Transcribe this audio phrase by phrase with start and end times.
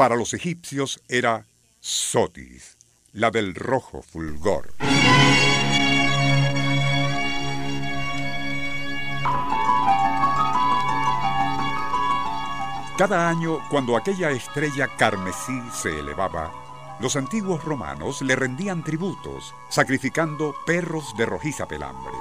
[0.00, 1.44] Para los egipcios era
[1.78, 2.78] Sotis,
[3.12, 4.72] la del rojo fulgor.
[12.96, 16.50] Cada año, cuando aquella estrella carmesí se elevaba,
[16.98, 22.14] los antiguos romanos le rendían tributos, sacrificando perros de rojiza pelambre.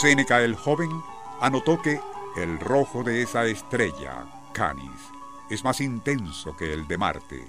[0.00, 0.90] Séneca el joven
[1.40, 2.00] anotó que
[2.36, 5.00] el rojo de esa estrella, Canis,
[5.50, 7.44] es más intenso que el de Marte.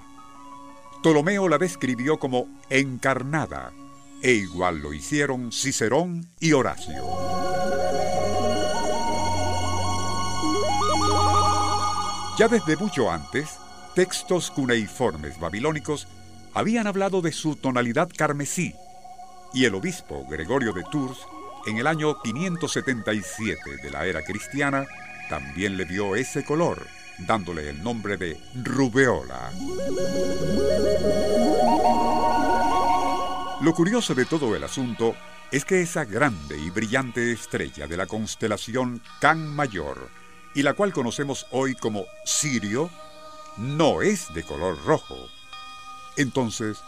[1.01, 3.71] Ptolomeo la describió como encarnada,
[4.21, 7.03] e igual lo hicieron Cicerón y Horacio.
[12.37, 13.57] Ya desde mucho antes,
[13.95, 16.07] textos cuneiformes babilónicos
[16.53, 18.75] habían hablado de su tonalidad carmesí,
[19.53, 21.19] y el obispo Gregorio de Tours,
[21.65, 24.85] en el año 577 de la era cristiana,
[25.29, 26.85] también le dio ese color,
[27.19, 29.51] dándole el nombre de rubeola.
[33.61, 35.15] Lo curioso de todo el asunto
[35.51, 40.09] es que esa grande y brillante estrella de la constelación Can Mayor,
[40.53, 42.89] y la cual conocemos hoy como Sirio,
[43.57, 45.29] no es de color rojo.
[46.17, 46.79] Entonces,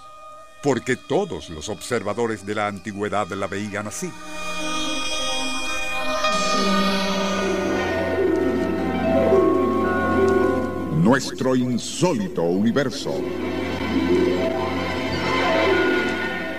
[0.64, 4.12] ¿por qué todos los observadores de la antigüedad la veían así?
[11.12, 13.14] Nuestro insólito universo.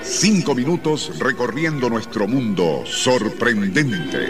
[0.03, 4.29] Cinco minutos recorriendo nuestro mundo sorprendente.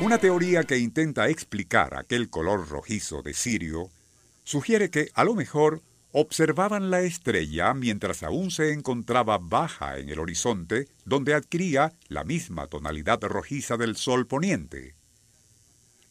[0.00, 3.90] Una teoría que intenta explicar aquel color rojizo de Sirio
[4.42, 10.18] sugiere que, a lo mejor, observaban la estrella mientras aún se encontraba baja en el
[10.18, 14.96] horizonte, donde adquiría la misma tonalidad rojiza del sol poniente.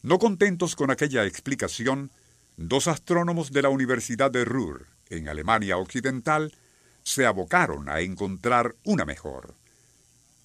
[0.02, 2.10] No contentos con aquella explicación,
[2.56, 6.54] dos astrónomos de la Universidad de Ruhr, en Alemania Occidental,
[7.02, 9.54] se abocaron a encontrar una mejor.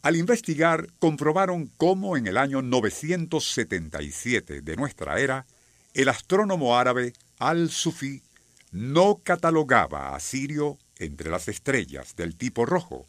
[0.01, 5.45] Al investigar, comprobaron cómo en el año 977 de nuestra era,
[5.93, 8.23] el astrónomo árabe Al-Sufi
[8.71, 13.07] no catalogaba a Sirio entre las estrellas del tipo rojo.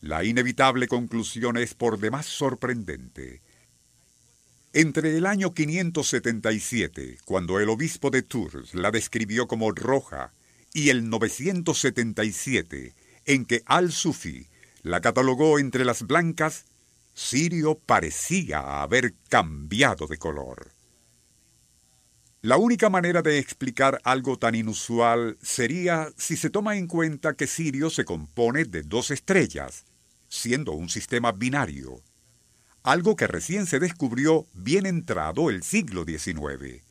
[0.00, 3.42] La inevitable conclusión es por demás sorprendente.
[4.74, 10.32] Entre el año 577, cuando el obispo de Tours la describió como roja,
[10.72, 12.94] y el 977,
[13.26, 14.46] en que Al-Sufi
[14.82, 16.64] la catalogó entre las blancas,
[17.12, 20.72] Sirio parecía haber cambiado de color.
[22.40, 27.46] La única manera de explicar algo tan inusual sería si se toma en cuenta que
[27.46, 29.84] Sirio se compone de dos estrellas,
[30.28, 32.02] siendo un sistema binario
[32.82, 36.82] algo que recién se descubrió bien entrado el siglo XIX.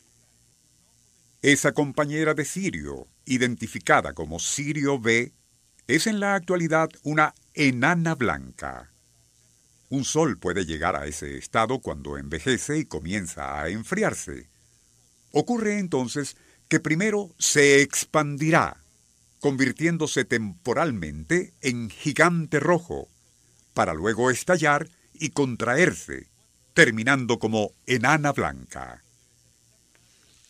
[1.41, 5.33] Esa compañera de Sirio, identificada como Sirio B,
[5.87, 8.91] es en la actualidad una enana blanca.
[9.89, 14.47] Un sol puede llegar a ese estado cuando envejece y comienza a enfriarse.
[15.31, 16.37] Ocurre entonces
[16.69, 18.77] que primero se expandirá,
[19.41, 23.09] convirtiéndose temporalmente en gigante rojo,
[23.73, 24.87] para luego estallar
[25.21, 26.27] y contraerse,
[26.73, 29.03] terminando como enana blanca.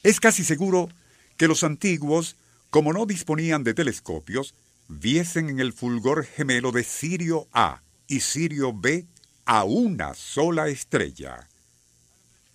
[0.02, 0.88] Es casi seguro
[1.36, 2.38] que los antiguos,
[2.70, 4.56] como no disponían de telescopios,
[4.88, 9.06] viesen en el fulgor gemelo de Sirio A y Sirio B
[9.44, 11.50] a una sola estrella.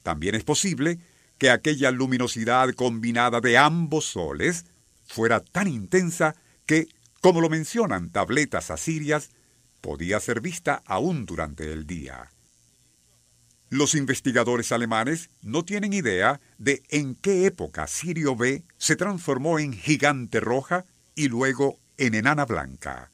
[0.03, 0.99] También es posible
[1.37, 4.65] que aquella luminosidad combinada de ambos soles
[5.07, 6.35] fuera tan intensa
[6.65, 6.89] que,
[7.21, 9.29] como lo mencionan tabletas asirias,
[9.81, 12.31] podía ser vista aún durante el día.
[13.69, 19.73] Los investigadores alemanes no tienen idea de en qué época Sirio B se transformó en
[19.73, 20.85] gigante roja
[21.17, 23.11] y luego en enana blanca.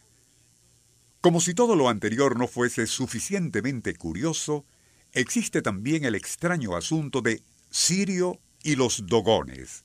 [1.22, 4.66] Como si todo lo anterior no fuese suficientemente curioso,
[5.12, 9.84] existe también el extraño asunto de Sirio y los dogones.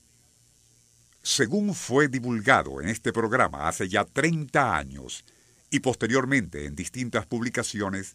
[1.22, 5.24] Según fue divulgado en este programa hace ya 30 años,
[5.70, 8.14] y posteriormente en distintas publicaciones,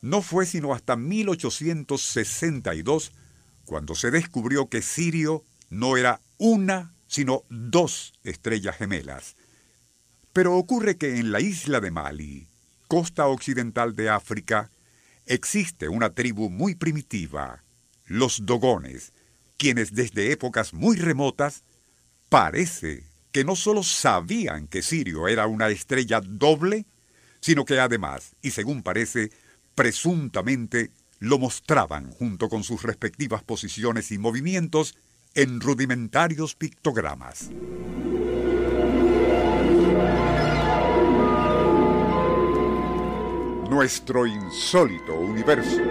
[0.00, 3.12] no fue sino hasta 1862
[3.64, 9.36] cuando se descubrió que Sirio no era una, sino dos estrellas gemelas.
[10.32, 12.48] Pero ocurre que en la isla de Mali,
[12.88, 14.70] costa occidental de África,
[15.26, 17.64] existe una tribu muy primitiva,
[18.04, 19.14] los Dogones,
[19.56, 21.64] quienes desde épocas muy remotas
[22.28, 26.86] parece que no solo sabían que Sirio era una estrella doble,
[27.40, 29.32] sino que además, y según parece,
[29.74, 34.96] presuntamente lo mostraban junto con sus respectivas posiciones y movimientos
[35.34, 37.50] en rudimentarios pictogramas.
[43.68, 45.82] Nuestro insólito universo.